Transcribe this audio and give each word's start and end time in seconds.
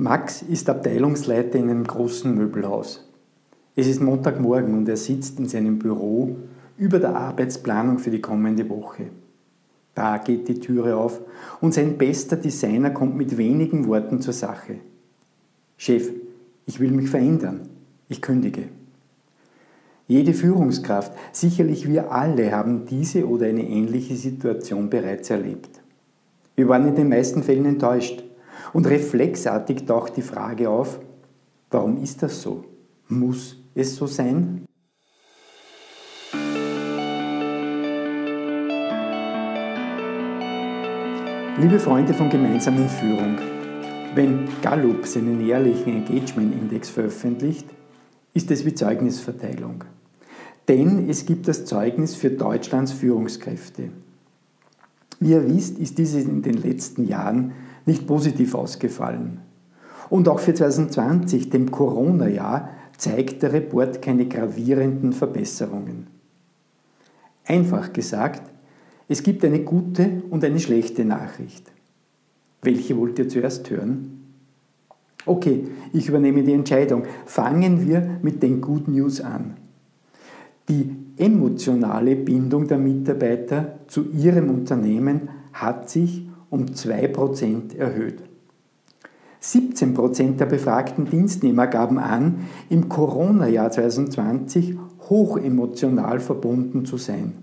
Max 0.00 0.42
ist 0.42 0.70
Abteilungsleiter 0.70 1.58
in 1.58 1.70
einem 1.70 1.82
großen 1.82 2.32
Möbelhaus. 2.32 3.04
Es 3.74 3.88
ist 3.88 4.00
Montagmorgen 4.00 4.74
und 4.74 4.88
er 4.88 4.96
sitzt 4.96 5.40
in 5.40 5.48
seinem 5.48 5.80
Büro 5.80 6.36
über 6.76 7.00
der 7.00 7.16
Arbeitsplanung 7.16 7.98
für 7.98 8.12
die 8.12 8.20
kommende 8.20 8.68
Woche. 8.70 9.06
Da 9.96 10.18
geht 10.18 10.46
die 10.46 10.60
Türe 10.60 10.94
auf 10.96 11.20
und 11.60 11.74
sein 11.74 11.98
bester 11.98 12.36
Designer 12.36 12.90
kommt 12.90 13.16
mit 13.16 13.36
wenigen 13.38 13.88
Worten 13.88 14.20
zur 14.20 14.34
Sache. 14.34 14.76
Chef, 15.76 16.12
ich 16.64 16.78
will 16.78 16.92
mich 16.92 17.10
verändern. 17.10 17.62
Ich 18.08 18.22
kündige. 18.22 18.68
Jede 20.06 20.32
Führungskraft, 20.32 21.10
sicherlich 21.32 21.88
wir 21.88 22.12
alle, 22.12 22.52
haben 22.52 22.86
diese 22.86 23.26
oder 23.26 23.46
eine 23.46 23.68
ähnliche 23.68 24.14
Situation 24.14 24.90
bereits 24.90 25.28
erlebt. 25.30 25.80
Wir 26.54 26.68
waren 26.68 26.86
in 26.86 26.94
den 26.94 27.08
meisten 27.08 27.42
Fällen 27.42 27.66
enttäuscht. 27.66 28.22
Und 28.72 28.86
reflexartig 28.86 29.86
taucht 29.86 30.16
die 30.16 30.22
Frage 30.22 30.68
auf, 30.68 31.00
warum 31.70 32.02
ist 32.02 32.22
das 32.22 32.42
so? 32.42 32.64
Muss 33.08 33.62
es 33.74 33.96
so 33.96 34.06
sein? 34.06 34.64
Liebe 41.60 41.80
Freunde 41.80 42.14
von 42.14 42.30
gemeinsamen 42.30 42.88
Führung, 42.88 43.38
wenn 44.14 44.48
Gallup 44.62 45.06
seinen 45.06 45.44
jährlichen 45.44 46.06
Engagement 46.06 46.54
Index 46.54 46.88
veröffentlicht, 46.88 47.66
ist 48.32 48.50
es 48.50 48.64
wie 48.64 48.74
Zeugnisverteilung. 48.74 49.84
Denn 50.68 51.08
es 51.08 51.26
gibt 51.26 51.48
das 51.48 51.64
Zeugnis 51.64 52.14
für 52.14 52.30
Deutschlands 52.30 52.92
Führungskräfte. 52.92 53.90
Wie 55.18 55.30
ihr 55.30 55.48
wisst, 55.48 55.78
ist 55.78 55.98
dieses 55.98 56.26
in 56.26 56.42
den 56.42 56.58
letzten 56.62 57.08
Jahren 57.08 57.52
nicht 57.88 58.06
positiv 58.06 58.54
ausgefallen. 58.54 59.40
Und 60.10 60.28
auch 60.28 60.38
für 60.38 60.54
2020, 60.54 61.50
dem 61.50 61.70
Corona-Jahr, 61.70 62.70
zeigt 62.96 63.42
der 63.42 63.52
Report 63.52 64.00
keine 64.00 64.26
gravierenden 64.26 65.12
Verbesserungen. 65.12 66.06
Einfach 67.44 67.92
gesagt, 67.92 68.42
es 69.08 69.22
gibt 69.22 69.44
eine 69.44 69.60
gute 69.60 70.22
und 70.30 70.44
eine 70.44 70.60
schlechte 70.60 71.04
Nachricht. 71.04 71.70
Welche 72.62 72.96
wollt 72.96 73.18
ihr 73.18 73.28
zuerst 73.28 73.70
hören? 73.70 74.22
Okay, 75.24 75.64
ich 75.92 76.08
übernehme 76.08 76.42
die 76.42 76.52
Entscheidung. 76.52 77.04
Fangen 77.24 77.86
wir 77.86 78.18
mit 78.22 78.42
den 78.42 78.60
Good 78.60 78.88
News 78.88 79.20
an. 79.20 79.56
Die 80.68 80.94
emotionale 81.16 82.16
Bindung 82.16 82.66
der 82.68 82.78
Mitarbeiter 82.78 83.78
zu 83.86 84.10
ihrem 84.10 84.50
Unternehmen 84.50 85.28
hat 85.52 85.88
sich 85.88 86.28
um 86.50 86.66
2% 86.66 87.76
erhöht. 87.76 88.22
17% 89.42 90.36
der 90.36 90.46
befragten 90.46 91.04
Dienstnehmer 91.04 91.66
gaben 91.66 91.98
an, 91.98 92.46
im 92.68 92.88
Corona-Jahr 92.88 93.70
2020 93.70 94.76
hochemotional 95.08 96.20
verbunden 96.20 96.84
zu 96.84 96.96
sein. 96.96 97.34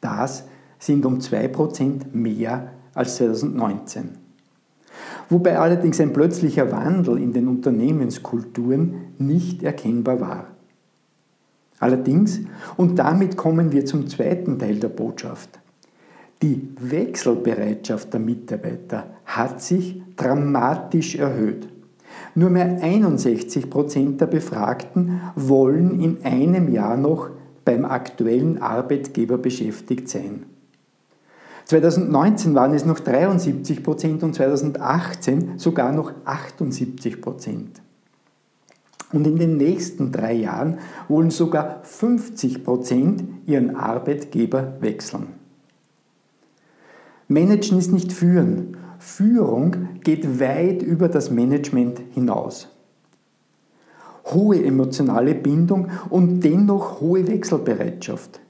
Das 0.00 0.44
sind 0.78 1.06
um 1.06 1.18
2% 1.18 2.12
mehr 2.12 2.72
als 2.94 3.16
2019. 3.16 4.10
Wobei 5.30 5.58
allerdings 5.58 6.00
ein 6.00 6.12
plötzlicher 6.12 6.70
Wandel 6.70 7.18
in 7.18 7.32
den 7.32 7.48
Unternehmenskulturen 7.48 9.14
nicht 9.18 9.62
erkennbar 9.62 10.20
war. 10.20 10.46
Allerdings, 11.78 12.40
und 12.76 12.96
damit 12.98 13.36
kommen 13.36 13.72
wir 13.72 13.86
zum 13.86 14.06
zweiten 14.06 14.58
Teil 14.58 14.76
der 14.76 14.88
Botschaft, 14.88 15.61
die 16.42 16.68
Wechselbereitschaft 16.80 18.12
der 18.12 18.20
Mitarbeiter 18.20 19.06
hat 19.24 19.62
sich 19.62 20.02
dramatisch 20.16 21.14
erhöht. 21.14 21.68
Nur 22.34 22.50
mehr 22.50 22.78
61 22.82 23.70
Prozent 23.70 24.20
der 24.20 24.26
Befragten 24.26 25.20
wollen 25.36 26.00
in 26.00 26.24
einem 26.24 26.72
Jahr 26.72 26.96
noch 26.96 27.30
beim 27.64 27.84
aktuellen 27.84 28.60
Arbeitgeber 28.60 29.38
beschäftigt 29.38 30.08
sein. 30.08 30.46
2019 31.66 32.54
waren 32.54 32.74
es 32.74 32.84
noch 32.84 32.98
73 32.98 33.84
Prozent 33.84 34.24
und 34.24 34.34
2018 34.34 35.58
sogar 35.58 35.92
noch 35.92 36.12
78 36.24 37.20
Prozent. 37.22 37.80
Und 39.12 39.26
in 39.26 39.36
den 39.36 39.58
nächsten 39.58 40.10
drei 40.10 40.32
Jahren 40.32 40.78
wollen 41.06 41.30
sogar 41.30 41.80
50 41.84 42.64
Prozent 42.64 43.22
ihren 43.46 43.76
Arbeitgeber 43.76 44.74
wechseln. 44.80 45.41
Managen 47.32 47.78
ist 47.78 47.92
nicht 47.92 48.12
führen. 48.12 48.76
Führung 48.98 49.88
geht 50.04 50.40
weit 50.40 50.82
über 50.82 51.08
das 51.08 51.30
Management 51.30 52.00
hinaus. 52.12 52.68
Hohe 54.26 54.64
emotionale 54.64 55.34
Bindung 55.34 55.88
und 56.08 56.40
dennoch 56.40 57.00
hohe 57.00 57.26
Wechselbereitschaft. 57.26 58.40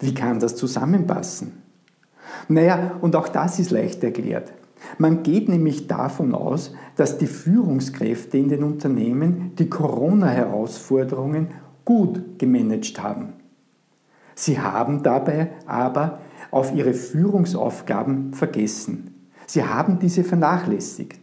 Wie 0.00 0.12
kann 0.12 0.40
das 0.40 0.56
zusammenpassen? 0.56 1.62
Naja, 2.48 2.98
und 3.00 3.14
auch 3.16 3.28
das 3.28 3.58
ist 3.58 3.70
leicht 3.70 4.02
erklärt. 4.02 4.52
Man 4.98 5.22
geht 5.22 5.48
nämlich 5.48 5.86
davon 5.86 6.34
aus, 6.34 6.74
dass 6.96 7.18
die 7.18 7.26
Führungskräfte 7.26 8.38
in 8.38 8.48
den 8.48 8.62
Unternehmen 8.62 9.52
die 9.58 9.70
Corona-Herausforderungen 9.70 11.48
gut 11.84 12.38
gemanagt 12.38 13.02
haben. 13.02 13.34
Sie 14.34 14.60
haben 14.60 15.02
dabei 15.02 15.52
aber 15.66 16.20
auf 16.56 16.74
ihre 16.74 16.94
Führungsaufgaben 16.94 18.32
vergessen. 18.32 19.14
Sie 19.46 19.62
haben 19.62 19.98
diese 19.98 20.24
vernachlässigt. 20.24 21.20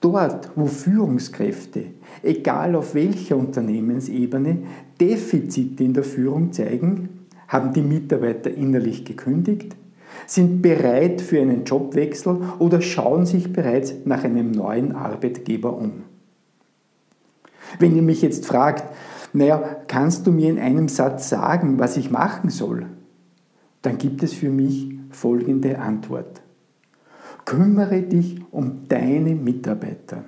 Dort, 0.00 0.50
wo 0.56 0.66
Führungskräfte, 0.66 1.84
egal 2.22 2.74
auf 2.74 2.94
welcher 2.94 3.36
Unternehmensebene, 3.36 4.58
Defizite 5.00 5.84
in 5.84 5.94
der 5.94 6.02
Führung 6.02 6.52
zeigen, 6.52 7.26
haben 7.46 7.72
die 7.72 7.82
Mitarbeiter 7.82 8.50
innerlich 8.52 9.04
gekündigt, 9.04 9.76
sind 10.26 10.62
bereit 10.62 11.20
für 11.20 11.40
einen 11.40 11.64
Jobwechsel 11.64 12.38
oder 12.58 12.80
schauen 12.80 13.26
sich 13.26 13.52
bereits 13.52 13.94
nach 14.04 14.24
einem 14.24 14.50
neuen 14.50 14.92
Arbeitgeber 14.92 15.76
um. 15.76 16.02
Wenn 17.78 17.94
ihr 17.94 18.02
mich 18.02 18.22
jetzt 18.22 18.46
fragt, 18.46 18.84
naja, 19.32 19.76
kannst 19.86 20.26
du 20.26 20.32
mir 20.32 20.50
in 20.50 20.58
einem 20.58 20.88
Satz 20.88 21.28
sagen, 21.28 21.78
was 21.78 21.96
ich 21.96 22.10
machen 22.10 22.50
soll? 22.50 22.86
Dann 23.82 23.98
gibt 23.98 24.22
es 24.22 24.32
für 24.32 24.50
mich 24.50 24.88
folgende 25.10 25.78
Antwort. 25.78 26.40
Kümmere 27.44 28.02
dich 28.02 28.40
um 28.52 28.88
deine 28.88 29.34
Mitarbeiter. 29.34 30.24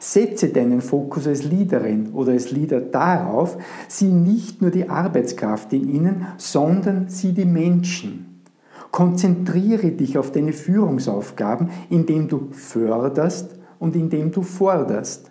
Setze 0.00 0.48
deinen 0.48 0.80
Fokus 0.80 1.26
als 1.26 1.44
Leaderin 1.44 2.10
oder 2.12 2.32
als 2.32 2.50
Leader 2.50 2.80
darauf, 2.80 3.56
sieh 3.88 4.10
nicht 4.10 4.60
nur 4.60 4.70
die 4.70 4.90
Arbeitskraft 4.90 5.72
in 5.72 5.88
ihnen, 5.88 6.26
sondern 6.36 7.08
sieh 7.08 7.32
die 7.32 7.44
Menschen. 7.44 8.42
Konzentriere 8.90 9.92
dich 9.92 10.18
auf 10.18 10.32
deine 10.32 10.52
Führungsaufgaben, 10.52 11.70
indem 11.88 12.28
du 12.28 12.48
förderst 12.50 13.56
und 13.78 13.96
indem 13.96 14.32
du 14.32 14.42
forderst. 14.42 15.30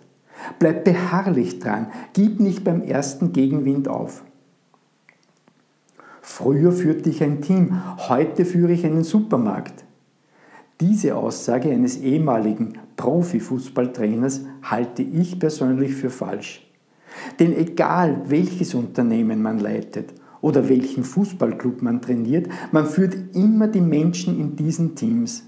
Bleib 0.58 0.84
beharrlich 0.84 1.60
dran, 1.60 1.88
gib 2.14 2.40
nicht 2.40 2.64
beim 2.64 2.82
ersten 2.82 3.32
Gegenwind 3.32 3.86
auf. 3.86 4.24
Früher 6.24 6.70
führte 6.70 7.10
ich 7.10 7.22
ein 7.22 7.42
Team, 7.42 7.82
heute 8.08 8.44
führe 8.44 8.72
ich 8.72 8.86
einen 8.86 9.02
Supermarkt. 9.02 9.84
Diese 10.80 11.16
Aussage 11.16 11.68
eines 11.70 11.98
ehemaligen 11.98 12.78
Profifußballtrainers 12.96 14.42
halte 14.62 15.02
ich 15.02 15.40
persönlich 15.40 15.94
für 15.94 16.10
falsch. 16.10 16.64
Denn 17.40 17.52
egal 17.52 18.22
welches 18.28 18.72
Unternehmen 18.74 19.42
man 19.42 19.58
leitet 19.58 20.14
oder 20.40 20.68
welchen 20.68 21.02
Fußballclub 21.02 21.82
man 21.82 22.00
trainiert, 22.00 22.48
man 22.70 22.86
führt 22.86 23.16
immer 23.34 23.66
die 23.66 23.80
Menschen 23.80 24.38
in 24.38 24.54
diesen 24.54 24.94
Teams. 24.94 25.42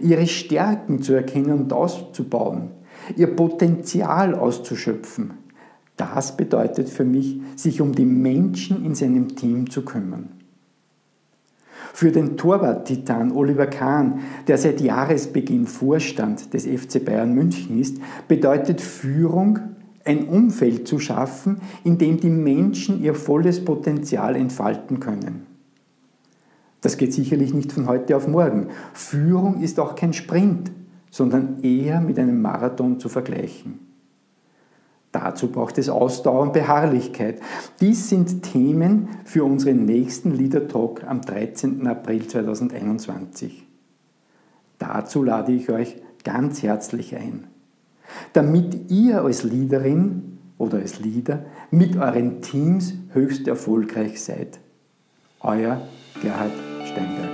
Ihre 0.00 0.26
Stärken 0.26 1.02
zu 1.02 1.12
erkennen 1.12 1.52
und 1.52 1.72
auszubauen, 1.74 2.70
ihr 3.16 3.36
Potenzial 3.36 4.34
auszuschöpfen, 4.34 5.34
das 6.00 6.36
bedeutet 6.36 6.88
für 6.88 7.04
mich, 7.04 7.40
sich 7.56 7.80
um 7.80 7.92
die 7.92 8.06
Menschen 8.06 8.84
in 8.84 8.94
seinem 8.94 9.36
Team 9.36 9.70
zu 9.70 9.84
kümmern. 9.84 10.30
Für 11.92 12.10
den 12.10 12.36
Torwart-Titan 12.36 13.32
Oliver 13.32 13.66
Kahn, 13.66 14.20
der 14.46 14.56
seit 14.56 14.80
Jahresbeginn 14.80 15.66
Vorstand 15.66 16.54
des 16.54 16.64
FC 16.64 17.04
Bayern 17.04 17.34
München 17.34 17.78
ist, 17.78 17.98
bedeutet 18.28 18.80
Führung, 18.80 19.58
ein 20.04 20.28
Umfeld 20.28 20.88
zu 20.88 20.98
schaffen, 20.98 21.60
in 21.84 21.98
dem 21.98 22.18
die 22.18 22.30
Menschen 22.30 23.02
ihr 23.02 23.14
volles 23.14 23.62
Potenzial 23.62 24.34
entfalten 24.34 24.98
können. 24.98 25.46
Das 26.80 26.96
geht 26.96 27.12
sicherlich 27.12 27.52
nicht 27.52 27.72
von 27.72 27.86
heute 27.86 28.16
auf 28.16 28.26
morgen. 28.26 28.68
Führung 28.94 29.60
ist 29.60 29.78
auch 29.78 29.94
kein 29.94 30.14
Sprint, 30.14 30.70
sondern 31.10 31.62
eher 31.62 32.00
mit 32.00 32.18
einem 32.18 32.40
Marathon 32.40 32.98
zu 32.98 33.10
vergleichen. 33.10 33.89
Dazu 35.12 35.48
braucht 35.48 35.76
es 35.78 35.88
Ausdauer 35.88 36.42
und 36.42 36.52
Beharrlichkeit. 36.52 37.40
Dies 37.80 38.08
sind 38.08 38.42
Themen 38.42 39.08
für 39.24 39.44
unseren 39.44 39.84
nächsten 39.84 40.32
Leader 40.32 40.68
Talk 40.68 41.02
am 41.04 41.20
13. 41.20 41.86
April 41.86 42.28
2021. 42.28 43.66
Dazu 44.78 45.22
lade 45.24 45.52
ich 45.52 45.68
euch 45.68 45.96
ganz 46.22 46.62
herzlich 46.62 47.16
ein, 47.16 47.48
damit 48.32 48.90
ihr 48.90 49.22
als 49.22 49.42
Leaderin 49.42 50.38
oder 50.58 50.78
als 50.78 51.00
Leader 51.00 51.44
mit 51.70 51.96
euren 51.96 52.40
Teams 52.40 52.94
höchst 53.12 53.48
erfolgreich 53.48 54.22
seid. 54.22 54.60
Euer 55.40 55.82
Gerhard 56.22 56.52
Steinberg. 56.84 57.29